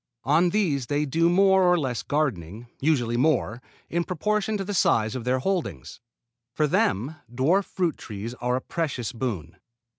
[0.23, 5.13] On these they do more or less gardening, usually more, in proportion to the size
[5.15, 5.99] of their holdings.
[6.55, 9.57] For them dwarf fruit trees are a precious boon.